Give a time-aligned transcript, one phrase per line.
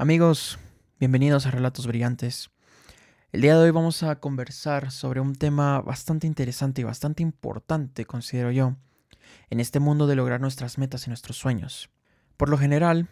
[0.00, 0.58] Amigos,
[0.98, 2.48] bienvenidos a Relatos Brillantes.
[3.32, 8.06] El día de hoy vamos a conversar sobre un tema bastante interesante y bastante importante,
[8.06, 8.76] considero yo,
[9.50, 11.90] en este mundo de lograr nuestras metas y nuestros sueños.
[12.38, 13.10] Por lo general,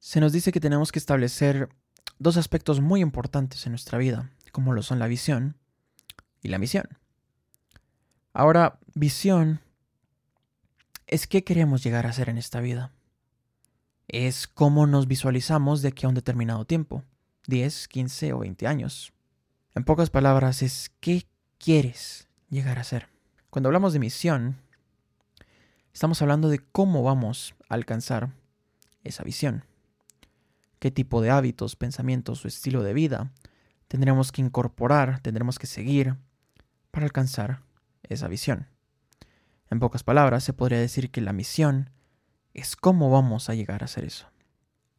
[0.00, 1.68] se nos dice que tenemos que establecer
[2.18, 5.58] dos aspectos muy importantes en nuestra vida, como lo son la visión
[6.42, 6.88] y la misión.
[8.32, 9.60] Ahora, visión
[11.06, 12.90] es qué queremos llegar a ser en esta vida.
[14.08, 17.04] Es cómo nos visualizamos de aquí a un determinado tiempo,
[17.46, 19.12] 10, 15 o 20 años.
[19.74, 21.26] En pocas palabras, es qué
[21.58, 23.10] quieres llegar a ser.
[23.50, 24.56] Cuando hablamos de misión,
[25.92, 28.30] estamos hablando de cómo vamos a alcanzar
[29.04, 29.64] esa visión.
[30.78, 33.30] Qué tipo de hábitos, pensamientos o estilo de vida
[33.88, 36.16] tendremos que incorporar, tendremos que seguir
[36.90, 37.60] para alcanzar
[38.04, 38.68] esa visión.
[39.70, 41.90] En pocas palabras, se podría decir que la misión
[42.54, 44.26] es cómo vamos a llegar a hacer eso.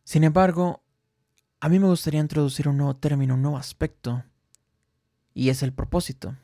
[0.04, 0.84] Sin embargo,
[1.60, 4.24] a mí me gustaría introducir un nuevo término, un nuevo aspecto,
[5.34, 6.36] y es el propósito.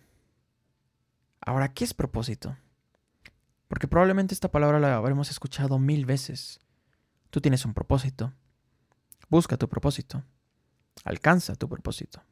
[1.42, 2.58] Ahora, ¿qué es propósito?
[3.68, 6.60] Porque probablemente esta palabra la habremos escuchado mil veces.
[7.30, 8.34] Tú tienes un propósito.
[9.30, 10.24] Busca tu propósito.
[11.04, 12.24] Alcanza tu propósito.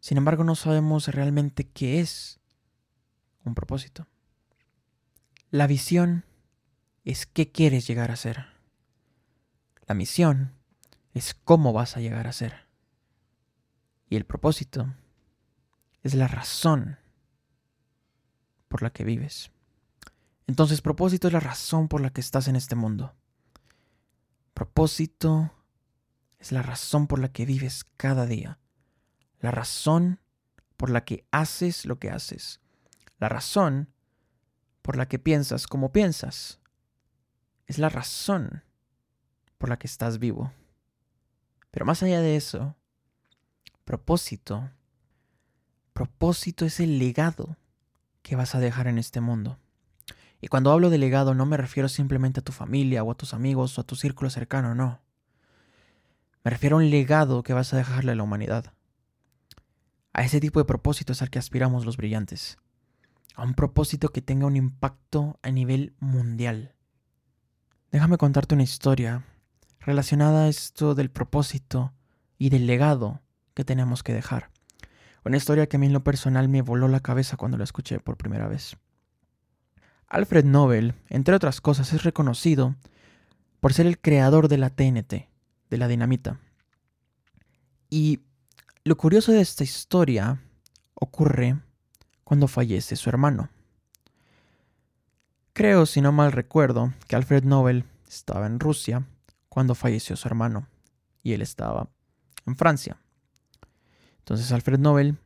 [0.00, 2.40] Sin embargo, no sabemos realmente qué es
[3.44, 4.06] un propósito.
[5.50, 6.24] La visión
[7.04, 8.46] es qué quieres llegar a ser.
[9.86, 10.54] La misión
[11.12, 12.68] es cómo vas a llegar a ser.
[14.08, 14.94] Y el propósito
[16.02, 16.98] es la razón
[18.68, 19.50] por la que vives.
[20.46, 23.14] Entonces, propósito es la razón por la que estás en este mundo.
[24.54, 25.52] Propósito
[26.38, 28.58] es la razón por la que vives cada día.
[29.40, 30.20] La razón
[30.76, 32.60] por la que haces lo que haces.
[33.18, 33.92] La razón
[34.82, 36.61] por la que piensas como piensas.
[37.66, 38.62] Es la razón
[39.58, 40.52] por la que estás vivo.
[41.70, 42.76] Pero más allá de eso,
[43.84, 44.70] propósito,
[45.92, 47.56] propósito es el legado
[48.22, 49.58] que vas a dejar en este mundo.
[50.40, 53.32] Y cuando hablo de legado no me refiero simplemente a tu familia o a tus
[53.32, 55.00] amigos o a tu círculo cercano, no.
[56.44, 58.74] Me refiero a un legado que vas a dejarle a la humanidad.
[60.12, 62.58] A ese tipo de propósito es al que aspiramos los brillantes
[63.34, 66.74] a un propósito que tenga un impacto a nivel mundial.
[67.92, 69.22] Déjame contarte una historia
[69.80, 71.92] relacionada a esto del propósito
[72.38, 73.20] y del legado
[73.52, 74.48] que tenemos que dejar.
[75.26, 78.00] Una historia que a mí en lo personal me voló la cabeza cuando la escuché
[78.00, 78.78] por primera vez.
[80.08, 82.76] Alfred Nobel, entre otras cosas, es reconocido
[83.60, 85.28] por ser el creador de la TNT,
[85.68, 86.40] de la dinamita.
[87.90, 88.20] Y
[88.84, 90.40] lo curioso de esta historia
[90.94, 91.60] ocurre
[92.24, 93.50] cuando fallece su hermano.
[95.54, 99.06] Creo, si no mal recuerdo, que Alfred Nobel estaba en Rusia
[99.50, 100.66] cuando falleció su hermano
[101.22, 101.90] y él estaba
[102.46, 102.96] en Francia.
[104.20, 105.18] Entonces Alfred Nobel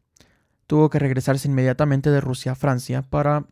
[0.67, 3.47] tuvo que regresarse inmediatamente de Rusia a Francia para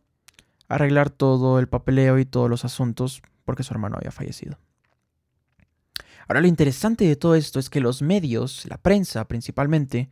[0.67, 4.57] arreglar todo el papeleo y todos los asuntos porque su hermano había fallecido.
[6.27, 10.09] Ahora lo interesante de todo esto es que los medios, la prensa principalmente,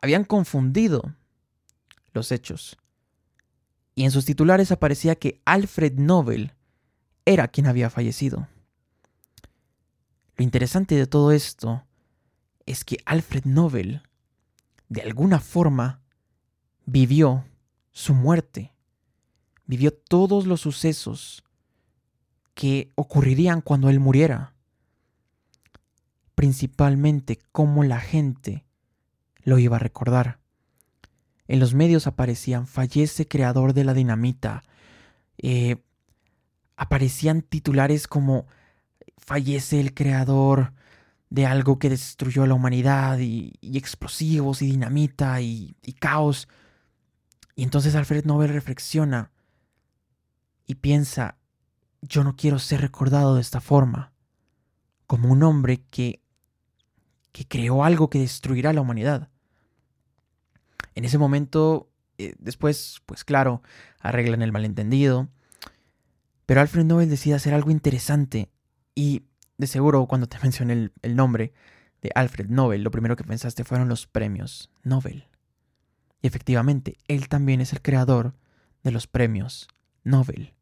[0.00, 1.14] habían confundido
[2.14, 2.78] los hechos.
[4.00, 6.54] Y en sus titulares aparecía que Alfred Nobel
[7.26, 8.48] era quien había fallecido.
[10.36, 11.84] Lo interesante de todo esto
[12.64, 14.00] es que Alfred Nobel,
[14.88, 16.00] de alguna forma,
[16.86, 17.44] vivió
[17.92, 18.72] su muerte,
[19.66, 21.44] vivió todos los sucesos
[22.54, 24.54] que ocurrirían cuando él muriera,
[26.34, 28.64] principalmente cómo la gente
[29.42, 30.39] lo iba a recordar.
[31.50, 34.62] En los medios aparecían fallece creador de la dinamita.
[35.36, 35.82] Eh,
[36.76, 38.46] aparecían titulares como
[39.18, 40.72] fallece el creador
[41.28, 46.46] de algo que destruyó a la humanidad y, explosivos y dinamita y, y caos.
[47.56, 49.32] Y entonces Alfred Nobel reflexiona
[50.68, 51.36] y piensa,
[52.00, 54.12] yo no quiero ser recordado de esta forma,
[55.08, 56.22] como un hombre que,
[57.32, 59.30] que creó algo que destruirá a la humanidad.
[60.94, 63.62] En ese momento, eh, después, pues claro,
[64.00, 65.28] arreglan el malentendido.
[66.46, 68.50] Pero Alfred Nobel decide hacer algo interesante.
[68.94, 69.24] Y
[69.56, 71.52] de seguro, cuando te mencioné el, el nombre
[72.02, 75.28] de Alfred Nobel, lo primero que pensaste fueron los premios Nobel.
[76.22, 78.34] Y efectivamente, él también es el creador
[78.82, 79.68] de los premios
[80.04, 80.54] Nobel.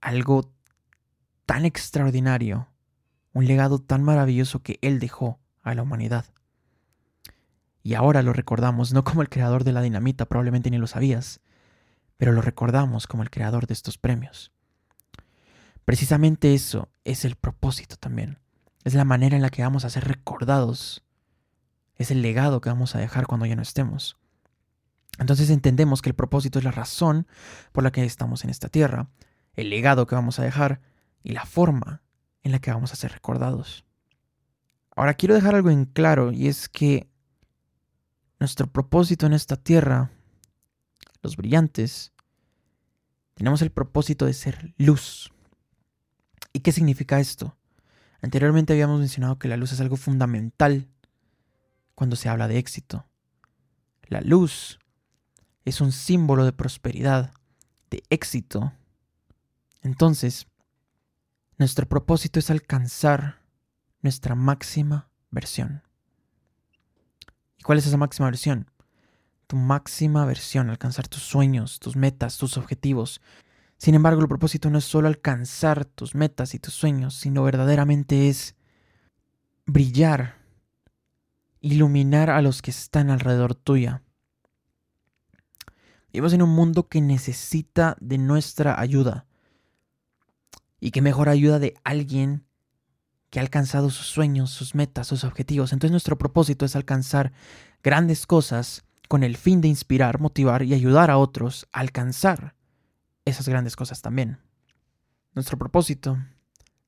[0.00, 0.52] Algo
[1.46, 2.68] tan extraordinario,
[3.32, 6.26] un legado tan maravilloso que él dejó a la humanidad.
[7.86, 11.38] Y ahora lo recordamos no como el creador de la dinamita, probablemente ni lo sabías,
[12.16, 14.50] pero lo recordamos como el creador de estos premios.
[15.84, 18.40] Precisamente eso es el propósito también.
[18.82, 21.04] Es la manera en la que vamos a ser recordados.
[21.94, 24.16] Es el legado que vamos a dejar cuando ya no estemos.
[25.20, 27.28] Entonces entendemos que el propósito es la razón
[27.70, 29.10] por la que estamos en esta tierra,
[29.54, 30.80] el legado que vamos a dejar
[31.22, 32.02] y la forma
[32.42, 33.84] en la que vamos a ser recordados.
[34.96, 37.08] Ahora quiero dejar algo en claro y es que
[38.38, 40.10] nuestro propósito en esta tierra,
[41.22, 42.12] los brillantes,
[43.34, 45.32] tenemos el propósito de ser luz.
[46.52, 47.56] ¿Y qué significa esto?
[48.22, 50.88] Anteriormente habíamos mencionado que la luz es algo fundamental
[51.94, 53.06] cuando se habla de éxito.
[54.08, 54.78] La luz
[55.64, 57.32] es un símbolo de prosperidad,
[57.90, 58.72] de éxito.
[59.82, 60.46] Entonces,
[61.58, 63.42] nuestro propósito es alcanzar
[64.00, 65.85] nuestra máxima versión.
[67.66, 68.70] ¿Y cuál es esa máxima versión?
[69.48, 73.20] Tu máxima versión, alcanzar tus sueños, tus metas, tus objetivos.
[73.76, 78.28] Sin embargo, el propósito no es solo alcanzar tus metas y tus sueños, sino verdaderamente
[78.28, 78.54] es
[79.66, 80.36] brillar,
[81.60, 84.04] iluminar a los que están alrededor tuya.
[86.12, 89.26] Vivimos en un mundo que necesita de nuestra ayuda.
[90.78, 92.45] Y que mejor ayuda de alguien
[93.36, 95.74] que ha alcanzado sus sueños, sus metas, sus objetivos.
[95.74, 97.34] Entonces nuestro propósito es alcanzar
[97.82, 102.54] grandes cosas con el fin de inspirar, motivar y ayudar a otros a alcanzar
[103.26, 104.38] esas grandes cosas también.
[105.34, 106.16] Nuestro propósito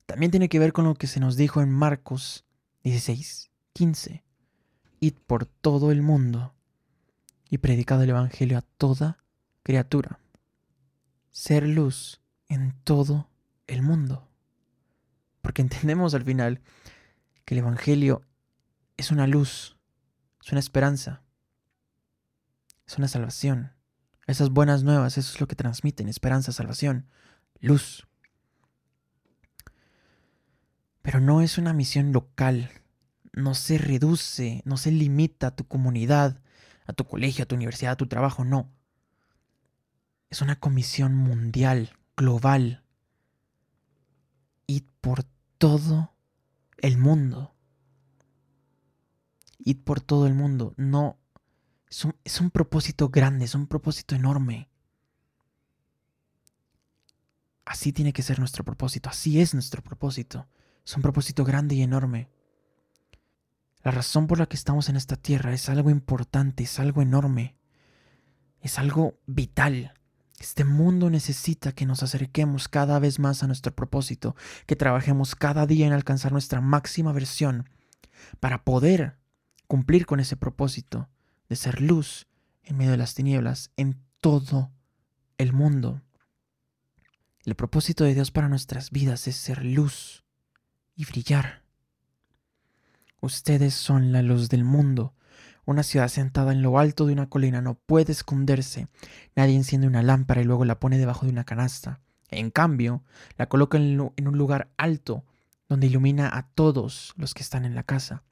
[0.07, 2.47] también tiene que ver con lo que se nos dijo en Marcos
[2.83, 4.25] 16, 15.
[5.01, 6.55] Id por todo el mundo
[7.51, 9.19] y predicad el Evangelio a toda
[9.63, 10.19] criatura.
[11.31, 13.29] Ser luz en todo
[13.67, 14.28] el mundo.
[15.43, 16.61] Porque entendemos al final
[17.45, 18.23] que el Evangelio
[18.97, 19.77] es una luz,
[20.45, 21.23] es una esperanza,
[22.87, 23.73] es una salvación.
[24.27, 27.07] Esas buenas nuevas, eso es lo que transmiten, esperanza, salvación,
[27.61, 28.07] luz.
[31.03, 32.71] Pero no es una misión local,
[33.33, 36.43] no se reduce, no se limita a tu comunidad,
[36.87, 38.71] a tu colegio, a tu universidad, a tu trabajo, no.
[40.29, 42.83] Es una comisión mundial, global.
[44.69, 45.25] Y por
[45.59, 46.13] todo
[46.77, 47.57] el mundo.
[49.59, 50.75] Id por todo el mundo.
[50.77, 51.19] No,
[51.91, 54.69] es un, es un propósito grande, es un propósito enorme.
[57.65, 60.47] Así tiene que ser nuestro propósito, así es nuestro propósito.
[60.85, 62.31] Es un propósito grande y enorme.
[63.83, 67.57] La razón por la que estamos en esta tierra es algo importante, es algo enorme,
[68.61, 69.95] es algo vital.
[70.39, 74.37] Este mundo necesita que nos acerquemos cada vez más a nuestro propósito,
[74.67, 77.69] que trabajemos cada día en alcanzar nuestra máxima versión
[78.39, 79.17] para poder
[79.67, 81.09] cumplir con ese propósito
[81.49, 82.27] de ser luz
[82.63, 84.71] en medio de las tinieblas en todo
[85.39, 86.03] el mundo.
[87.45, 90.25] El propósito de Dios para nuestras vidas es ser luz
[90.95, 91.63] y brillar.
[93.21, 95.15] Ustedes son la luz del mundo.
[95.69, 98.87] Una ciudad sentada en lo alto de una colina no puede esconderse.
[99.37, 102.01] Nadie enciende una lámpara y luego la pone debajo de una canasta.
[102.31, 103.05] En cambio,
[103.37, 105.27] la coloca en un lugar alto
[105.69, 108.23] donde ilumina a todos los que están en la casa.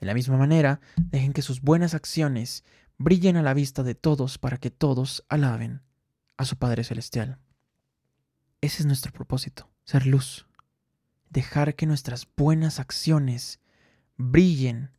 [0.00, 2.64] De la misma manera, dejen que sus buenas acciones
[2.98, 5.80] brillen a la vista de todos para que todos alaben
[6.38, 7.38] a su Padre Celestial.
[8.60, 10.48] Ese es nuestro propósito, ser luz.
[11.30, 13.60] Dejar que nuestras buenas acciones
[14.16, 14.90] brillen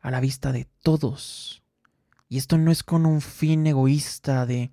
[0.00, 1.62] a la vista de todos.
[2.28, 4.72] Y esto no es con un fin egoísta de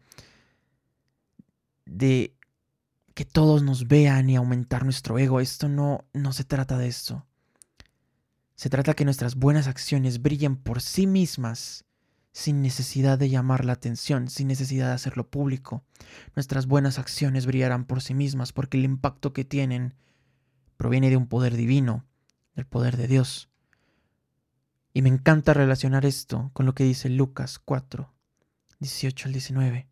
[1.86, 2.36] de
[3.14, 5.40] que todos nos vean y aumentar nuestro ego.
[5.40, 7.26] Esto no no se trata de esto.
[8.56, 11.86] Se trata que nuestras buenas acciones brillen por sí mismas
[12.36, 15.86] sin necesidad de llamar la atención, sin necesidad de hacerlo público.
[16.36, 19.94] Nuestras buenas acciones brillarán por sí mismas porque el impacto que tienen
[20.76, 22.06] proviene de un poder divino,
[22.54, 23.50] del poder de Dios.
[24.96, 28.14] Y me encanta relacionar esto con lo que dice Lucas 4,
[28.80, 29.90] 18 al 19.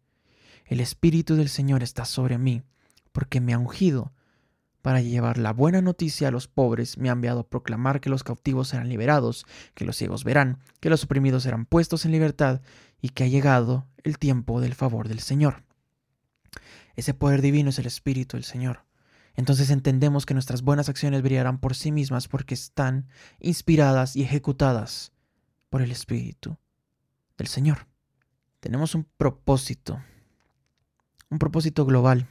[0.65, 2.63] El Espíritu del Señor está sobre mí,
[3.11, 4.13] porque me ha ungido
[4.81, 8.23] para llevar la buena noticia a los pobres, me ha enviado a proclamar que los
[8.23, 12.61] cautivos serán liberados, que los ciegos verán, que los oprimidos serán puestos en libertad,
[13.01, 15.63] y que ha llegado el tiempo del favor del Señor.
[16.95, 18.85] Ese poder divino es el Espíritu del Señor
[19.35, 23.07] entonces entendemos que nuestras buenas acciones brillarán por sí mismas porque están
[23.39, 25.11] inspiradas y ejecutadas
[25.69, 26.57] por el Espíritu
[27.37, 27.87] del Señor.
[28.59, 30.01] Tenemos un propósito,
[31.29, 32.27] un propósito global,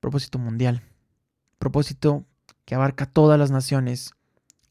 [0.00, 0.82] propósito mundial,
[1.58, 2.26] propósito
[2.64, 4.10] que abarca a todas las naciones,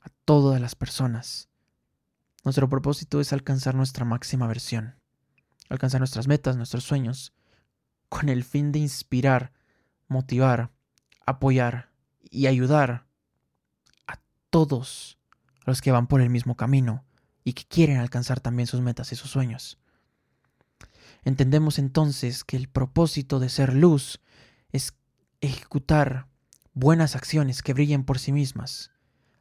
[0.01, 1.47] a todas las personas.
[2.43, 4.95] Nuestro propósito es alcanzar nuestra máxima versión,
[5.69, 7.33] alcanzar nuestras metas, nuestros sueños,
[8.09, 9.53] con el fin de inspirar,
[10.09, 10.71] motivar
[11.31, 11.89] apoyar
[12.29, 13.05] y ayudar
[14.07, 14.19] a
[14.49, 15.17] todos
[15.65, 17.03] los que van por el mismo camino
[17.43, 19.77] y que quieren alcanzar también sus metas y sus sueños.
[21.23, 24.19] Entendemos entonces que el propósito de ser luz
[24.71, 24.93] es
[25.41, 26.27] ejecutar
[26.73, 28.91] buenas acciones que brillen por sí mismas,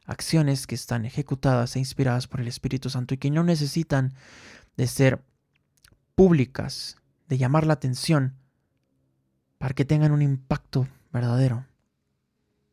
[0.05, 4.13] acciones que están ejecutadas e inspiradas por el Espíritu Santo y que no necesitan
[4.77, 5.23] de ser
[6.15, 8.35] públicas, de llamar la atención,
[9.57, 11.65] para que tengan un impacto verdadero.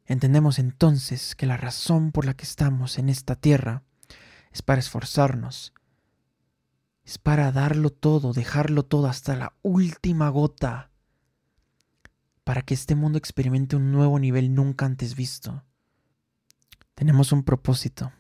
[0.09, 3.83] Entendemos entonces que la razón por la que estamos en esta tierra
[4.51, 5.75] es para esforzarnos,
[7.05, 10.91] es para darlo todo, dejarlo todo hasta la última gota,
[12.43, 15.63] para que este mundo experimente un nuevo nivel nunca antes visto.
[16.95, 18.11] Tenemos un propósito,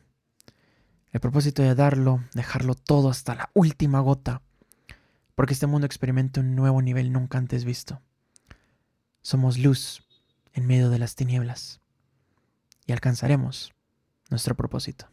[1.10, 4.42] el propósito de darlo, dejarlo todo hasta la última gota,
[5.34, 8.02] porque este mundo experimente un nuevo nivel nunca antes visto.
[9.22, 10.06] Somos luz
[10.52, 11.80] en medio de las tinieblas
[12.86, 13.74] y alcanzaremos
[14.30, 15.08] nuestro propósito.